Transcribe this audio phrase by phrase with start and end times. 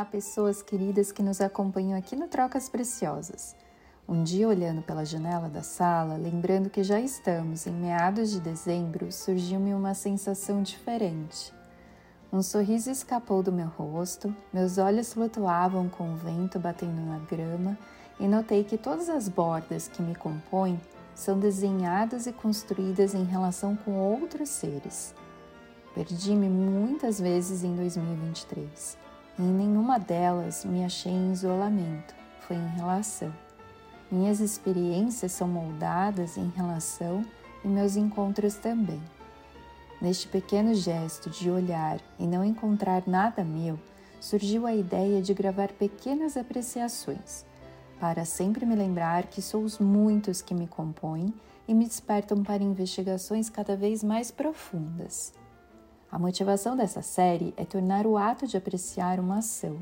[0.00, 3.54] Olá, pessoas queridas que nos acompanham aqui no Trocas Preciosas.
[4.08, 9.12] Um dia, olhando pela janela da sala, lembrando que já estamos em meados de dezembro,
[9.12, 11.52] surgiu-me uma sensação diferente.
[12.32, 17.76] Um sorriso escapou do meu rosto, meus olhos flutuavam com o vento batendo na grama
[18.18, 20.80] e notei que todas as bordas que me compõem
[21.14, 25.14] são desenhadas e construídas em relação com outros seres.
[25.94, 29.09] Perdi-me muitas vezes em 2023 e
[29.40, 33.32] em nenhuma delas me achei em isolamento, foi em relação.
[34.10, 37.24] Minhas experiências são moldadas em relação
[37.64, 39.00] e meus encontros também.
[40.00, 43.78] Neste pequeno gesto de olhar e não encontrar nada meu,
[44.20, 47.46] surgiu a ideia de gravar pequenas apreciações,
[47.98, 51.32] para sempre me lembrar que sou os muitos que me compõem
[51.66, 55.32] e me despertam para investigações cada vez mais profundas.
[56.12, 59.78] A motivação dessa série é tornar o ato de apreciar uma ação.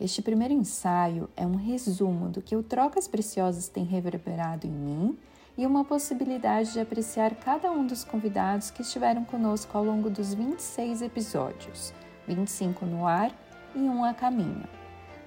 [0.00, 5.18] Este primeiro ensaio é um resumo do que o Trocas Preciosas tem reverberado em mim
[5.58, 10.32] e uma possibilidade de apreciar cada um dos convidados que estiveram conosco ao longo dos
[10.32, 11.92] 26 episódios,
[12.28, 13.32] 25 no ar
[13.74, 14.68] e um a caminho.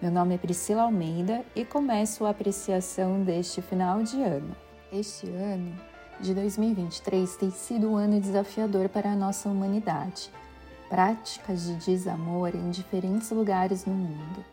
[0.00, 4.54] Meu nome é Priscila Almeida e começo a apreciação deste final de ano.
[4.92, 5.91] Este ano
[6.22, 10.30] de 2023 tem sido um ano desafiador para a nossa humanidade.
[10.88, 14.44] Práticas de desamor em diferentes lugares no mundo.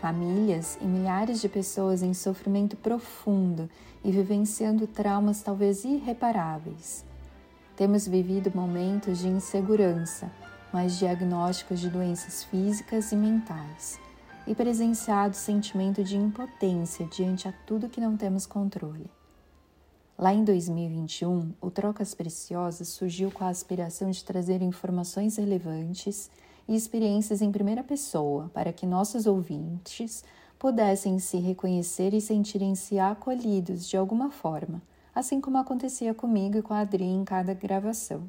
[0.00, 3.68] Famílias e milhares de pessoas em sofrimento profundo
[4.04, 7.04] e vivenciando traumas talvez irreparáveis.
[7.74, 10.30] Temos vivido momentos de insegurança,
[10.72, 13.98] mais diagnósticos de doenças físicas e mentais,
[14.46, 19.15] e presenciado sentimento de impotência diante a tudo que não temos controle.
[20.18, 26.30] Lá em 2021, o Trocas Preciosas surgiu com a aspiração de trazer informações relevantes
[26.66, 30.24] e experiências em primeira pessoa para que nossos ouvintes
[30.58, 34.80] pudessem se reconhecer e sentirem-se acolhidos de alguma forma,
[35.14, 38.22] assim como acontecia comigo e com a Adri em cada gravação.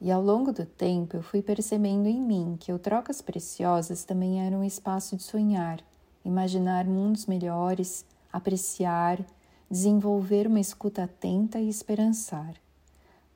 [0.00, 4.40] E ao longo do tempo eu fui percebendo em mim que o Trocas Preciosas também
[4.40, 5.80] era um espaço de sonhar,
[6.24, 9.22] imaginar mundos melhores, apreciar
[9.70, 12.54] desenvolver uma escuta atenta e esperançar.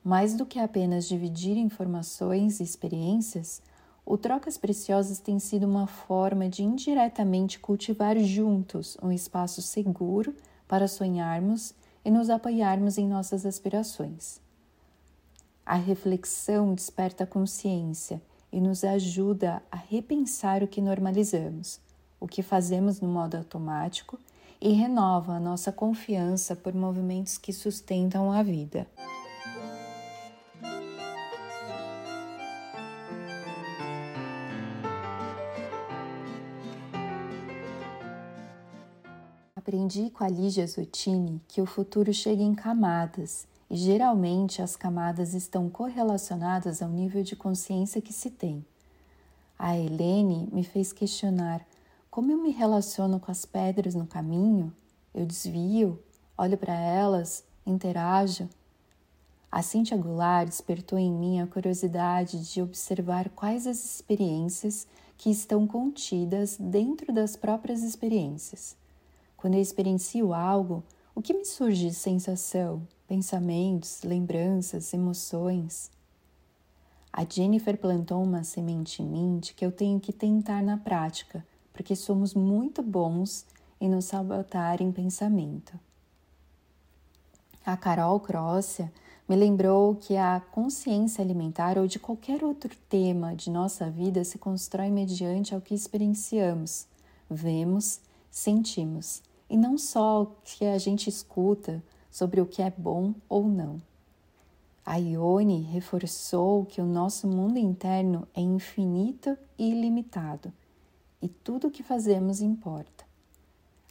[0.03, 3.61] Mais do que apenas dividir informações e experiências,
[4.05, 10.35] o Trocas Preciosas tem sido uma forma de indiretamente cultivar juntos um espaço seguro
[10.67, 11.73] para sonharmos
[12.03, 14.39] e nos apoiarmos em nossas aspirações.
[15.65, 18.21] A reflexão desperta a consciência
[18.51, 21.79] e nos ajuda a repensar o que normalizamos,
[22.19, 24.19] o que fazemos no modo automático
[24.61, 28.87] e renova a nossa confiança por movimentos que sustentam a vida.
[39.55, 45.33] Aprendi com a Lígia Zottini que o futuro chega em camadas e geralmente as camadas
[45.33, 48.63] estão correlacionadas ao nível de consciência que se tem.
[49.57, 51.65] A Helene me fez questionar
[52.15, 54.73] como eu me relaciono com as pedras no caminho?
[55.13, 56.01] Eu desvio,
[56.37, 58.47] olho para elas, interajo.
[59.51, 64.87] A Cintia Goulart despertou em mim a curiosidade de observar quais as experiências
[65.17, 68.77] que estão contidas dentro das próprias experiências.
[69.35, 75.91] Quando eu experiencio algo, o que me surge de sensação, pensamentos, lembranças, emoções?
[77.11, 81.45] A Jennifer plantou uma semente em mim de que eu tenho que tentar na prática
[81.75, 83.45] porque somos muito bons
[83.81, 85.77] em nos sabotar em pensamento.
[87.65, 88.91] A Carol Crossia
[89.27, 94.37] me lembrou que a consciência alimentar ou de qualquer outro tema de nossa vida se
[94.37, 96.87] constrói mediante ao que experienciamos,
[97.29, 97.99] vemos,
[98.31, 103.45] sentimos, e não só o que a gente escuta sobre o que é bom ou
[103.45, 103.81] não.
[104.85, 110.53] A Ione reforçou que o nosso mundo interno é infinito e ilimitado
[111.25, 113.03] e tudo o que fazemos importa.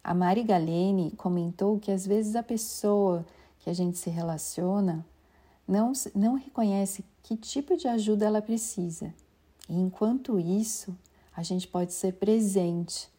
[0.05, 3.26] A Mari Galene comentou que às vezes a pessoa
[3.59, 5.05] que a gente se relaciona
[5.67, 9.12] não, não reconhece que tipo de ajuda ela precisa.
[9.69, 10.97] E enquanto isso,
[11.35, 13.11] a gente pode ser presente,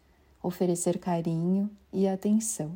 [0.41, 2.71] oferecer carinho e atenção.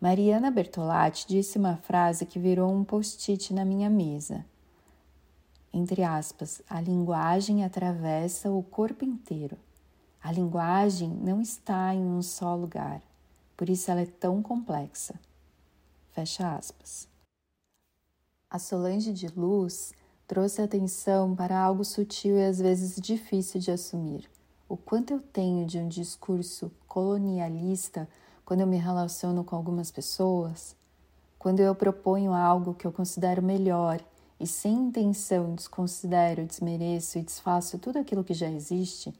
[0.00, 4.44] Mariana Bertolatti disse uma frase que virou um post-it na minha mesa.
[5.72, 9.56] Entre aspas, a linguagem atravessa o corpo inteiro.
[10.24, 13.02] A linguagem não está em um só lugar,
[13.54, 15.20] por isso ela é tão complexa.
[16.12, 17.06] Fecha aspas.
[18.48, 19.92] A Solange de Luz
[20.26, 24.30] trouxe atenção para algo sutil e às vezes difícil de assumir:
[24.66, 28.08] o quanto eu tenho de um discurso colonialista
[28.46, 30.74] quando eu me relaciono com algumas pessoas,
[31.38, 34.02] quando eu proponho algo que eu considero melhor
[34.40, 39.12] e sem intenção desconsidero, desmereço e desfaço tudo aquilo que já existe,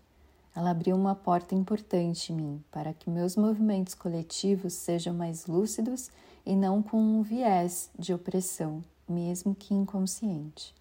[0.55, 6.11] ela abriu uma porta importante em mim para que meus movimentos coletivos sejam mais lúcidos
[6.47, 10.75] e não com um viés de opressão, mesmo que inconsciente.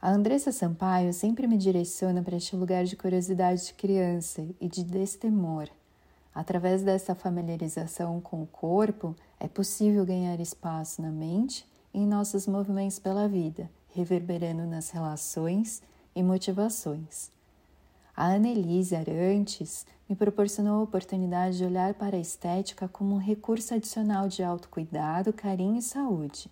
[0.00, 4.82] A Andressa Sampaio sempre me direciona para este lugar de curiosidade de criança e de
[4.82, 5.68] destemor.
[6.34, 12.98] Através dessa familiarização com o corpo, é possível ganhar espaço na mente em nossos movimentos
[12.98, 15.82] pela vida, reverberando nas relações
[16.14, 17.30] e motivações.
[18.22, 23.72] A Annelise Arantes me proporcionou a oportunidade de olhar para a estética como um recurso
[23.72, 26.50] adicional de autocuidado, carinho e saúde.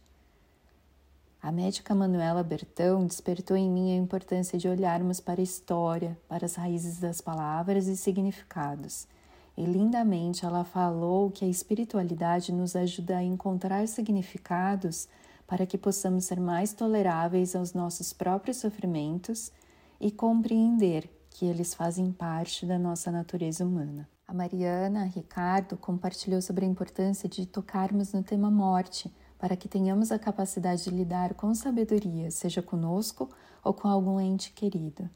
[1.42, 6.46] A médica Manuela Bertão despertou em mim a importância de olharmos para a história, para
[6.46, 9.06] as raízes das palavras e significados.
[9.54, 15.06] E lindamente ela falou que a espiritualidade nos ajuda a encontrar significados
[15.46, 19.52] para que possamos ser mais toleráveis aos nossos próprios sofrimentos
[20.00, 24.08] e compreender que eles fazem parte da nossa natureza humana.
[24.26, 29.08] A Mariana Ricardo compartilhou sobre a importância de tocarmos no tema morte,
[29.38, 33.30] para que tenhamos a capacidade de lidar com sabedoria, seja conosco
[33.62, 35.08] ou com algum ente querido.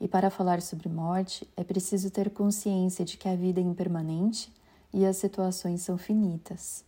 [0.00, 4.52] E para falar sobre morte, é preciso ter consciência de que a vida é impermanente
[4.94, 6.84] e as situações são finitas.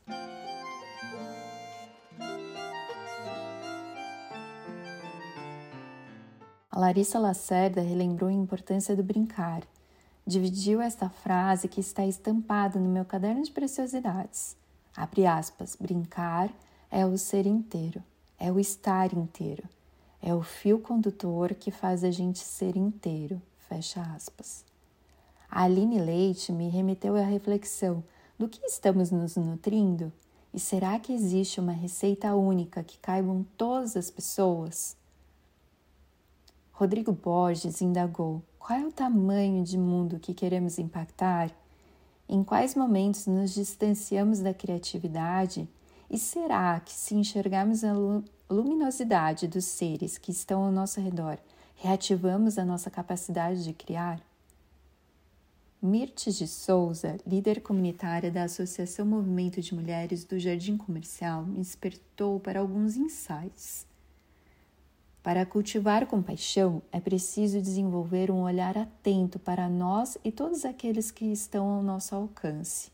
[6.74, 9.62] A Larissa Lacerda relembrou a importância do brincar.
[10.26, 14.56] Dividiu esta frase que está estampada no meu caderno de preciosidades.
[14.96, 16.50] Abre aspas, brincar
[16.90, 18.02] é o ser inteiro,
[18.38, 19.64] é o estar inteiro,
[20.22, 23.40] é o fio condutor que faz a gente ser inteiro.
[23.68, 24.64] Fecha aspas.
[25.50, 28.02] A Aline Leite me remeteu à reflexão
[28.38, 30.10] do que estamos nos nutrindo
[30.54, 34.96] e será que existe uma receita única que caibam todas as pessoas?
[36.82, 41.48] Rodrigo Borges indagou: qual é o tamanho de mundo que queremos impactar?
[42.28, 45.68] Em quais momentos nos distanciamos da criatividade?
[46.10, 47.92] E será que, se enxergarmos a
[48.50, 51.38] luminosidade dos seres que estão ao nosso redor,
[51.76, 54.20] reativamos a nossa capacidade de criar?
[55.80, 62.40] Mirtes de Souza, líder comunitária da Associação Movimento de Mulheres do Jardim Comercial, me despertou
[62.40, 63.86] para alguns insights.
[65.22, 71.26] Para cultivar compaixão, é preciso desenvolver um olhar atento para nós e todos aqueles que
[71.26, 72.90] estão ao nosso alcance.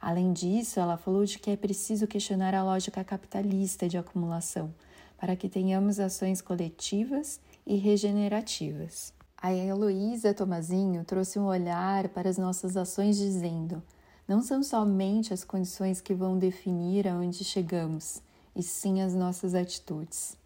[0.00, 4.74] Além disso, ela falou de que é preciso questionar a lógica capitalista de acumulação,
[5.16, 9.14] para que tenhamos ações coletivas e regenerativas.
[9.40, 13.80] A Heloísa Tomazinho trouxe um olhar para as nossas ações, dizendo:
[14.26, 18.20] não são somente as condições que vão definir aonde chegamos,
[18.56, 20.41] e sim as nossas atitudes.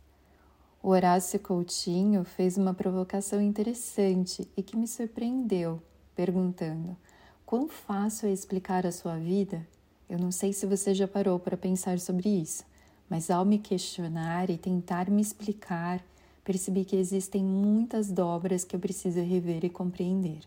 [0.86, 5.82] O Horácio Coutinho fez uma provocação interessante e que me surpreendeu,
[6.14, 6.96] perguntando:
[7.44, 9.66] Quão fácil é explicar a sua vida?
[10.08, 12.62] Eu não sei se você já parou para pensar sobre isso,
[13.10, 16.00] mas ao me questionar e tentar me explicar,
[16.44, 20.42] percebi que existem muitas dobras que eu preciso rever e compreender.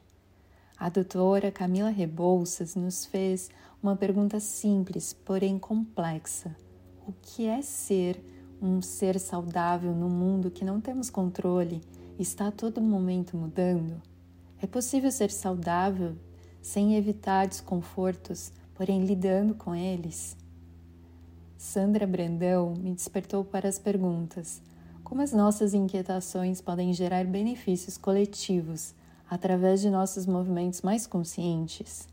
[0.77, 3.49] A doutora Camila Rebouças nos fez
[3.83, 6.55] uma pergunta simples, porém complexa:
[7.05, 11.81] O que é ser um ser saudável no mundo que não temos controle
[12.17, 14.01] está a todo momento mudando?
[14.61, 16.15] É possível ser saudável
[16.61, 20.35] sem evitar desconfortos, porém lidando com eles?
[21.57, 24.61] Sandra Brandão me despertou para as perguntas:
[25.03, 28.93] como as nossas inquietações podem gerar benefícios coletivos
[29.29, 32.07] através de nossos movimentos mais conscientes?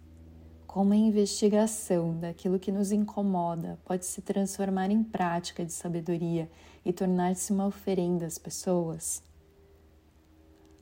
[0.66, 6.50] Como a investigação daquilo que nos incomoda pode se transformar em prática de sabedoria
[6.84, 9.22] e tornar-se uma oferenda às pessoas?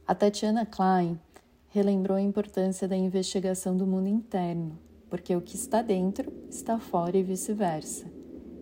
[0.07, 1.19] A Tatiana Klein
[1.69, 7.17] relembrou a importância da investigação do mundo interno, porque o que está dentro está fora
[7.17, 8.07] e vice-versa.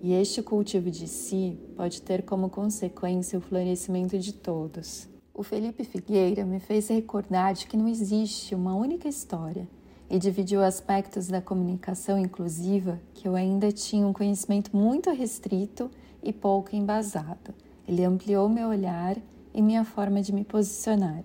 [0.02, 5.08] E este cultivo de si pode ter como consequência o florescimento de todos.
[5.32, 9.68] O Felipe Figueira me fez recordar de que não existe uma única história
[10.12, 15.90] e dividiu aspectos da comunicação inclusiva que eu ainda tinha um conhecimento muito restrito
[16.22, 17.54] e pouco embasado.
[17.88, 19.16] Ele ampliou meu olhar
[19.54, 21.22] e minha forma de me posicionar.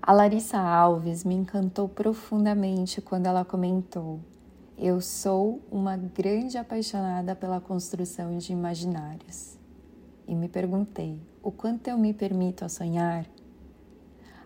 [0.00, 4.20] A Larissa Alves me encantou profundamente quando ela comentou:
[4.78, 9.58] Eu sou uma grande apaixonada pela construção de imaginários.
[10.28, 13.26] E me perguntei: o quanto eu me permito a sonhar?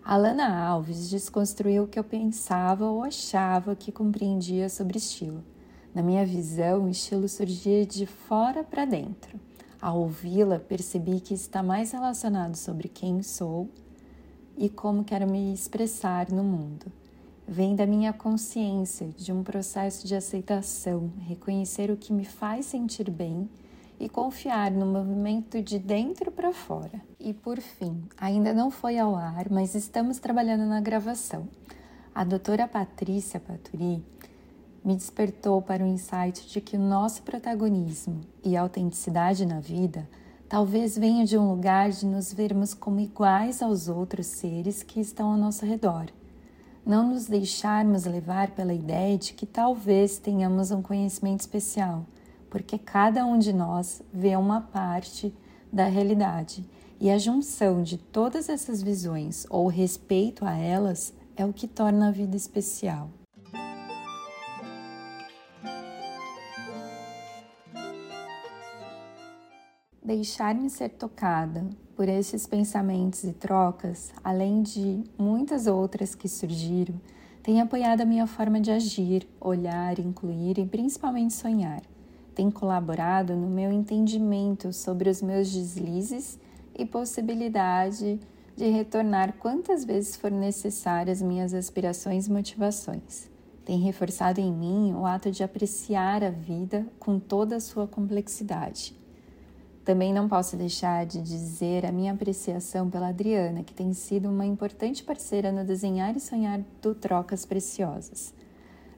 [0.09, 5.43] Alana Alves desconstruiu o que eu pensava ou achava que compreendia sobre estilo.
[5.93, 9.37] Na minha visão, o estilo surgia de fora para dentro.
[9.81, 13.67] Ao ouvi-la, percebi que está mais relacionado sobre quem sou
[14.55, 16.85] e como quero me expressar no mundo.
[17.45, 23.11] Vem da minha consciência, de um processo de aceitação, reconhecer o que me faz sentir
[23.11, 23.49] bem
[23.99, 27.01] e confiar no movimento de dentro para fora.
[27.19, 31.47] E por fim, ainda não foi ao ar, mas estamos trabalhando na gravação.
[32.13, 34.03] A doutora Patrícia Paturi
[34.83, 40.07] me despertou para o insight de que o nosso protagonismo e autenticidade na vida
[40.47, 45.31] talvez venha de um lugar de nos vermos como iguais aos outros seres que estão
[45.31, 46.05] ao nosso redor.
[46.85, 52.05] Não nos deixarmos levar pela ideia de que talvez tenhamos um conhecimento especial
[52.49, 55.33] porque cada um de nós vê uma parte
[55.71, 56.65] da realidade
[56.99, 62.07] e a junção de todas essas visões ou respeito a elas é o que torna
[62.07, 63.09] a vida especial.
[70.03, 76.95] Deixar-me ser tocada por esses pensamentos e trocas, além de muitas outras que surgiram,
[77.43, 81.81] tem apoiado a minha forma de agir, olhar, incluir e principalmente sonhar
[82.37, 86.37] tem colaborado no meu entendimento sobre os meus deslizes
[86.77, 88.19] e possibilidade
[88.55, 93.27] de retornar quantas vezes for necessário as minhas aspirações e motivações.
[93.65, 98.95] Tem reforçado em mim o ato de apreciar a vida com toda a sua complexidade.
[99.83, 104.45] Também não posso deixar de dizer a minha apreciação pela Adriana, que tem sido uma
[104.45, 108.31] importante parceira no desenhar e sonhar do Trocas Preciosas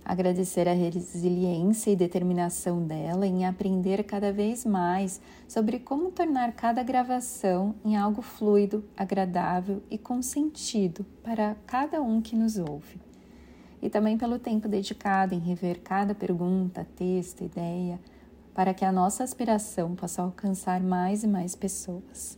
[0.09, 6.81] agradecer a resiliência e determinação dela em aprender cada vez mais sobre como tornar cada
[6.81, 12.99] gravação em algo fluido, agradável e com sentido para cada um que nos ouve.
[13.83, 17.99] E também pelo tempo dedicado em rever cada pergunta, texto, ideia,
[18.51, 22.35] para que a nossa aspiração possa alcançar mais e mais pessoas.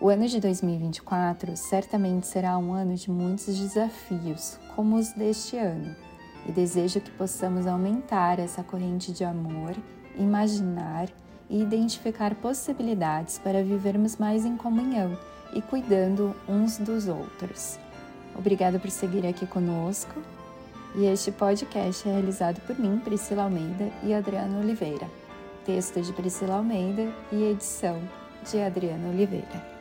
[0.00, 5.94] O ano de 2024 certamente será um ano de muitos desafios, como os deste ano
[6.46, 9.74] e desejo que possamos aumentar essa corrente de amor,
[10.16, 11.08] imaginar
[11.48, 15.18] e identificar possibilidades para vivermos mais em comunhão
[15.52, 17.78] e cuidando uns dos outros.
[18.36, 20.20] Obrigada por seguir aqui conosco.
[20.96, 25.08] E este podcast é realizado por mim, Priscila Almeida e Adriana Oliveira.
[25.64, 28.00] Texto de Priscila Almeida e edição
[28.48, 29.73] de Adriana Oliveira.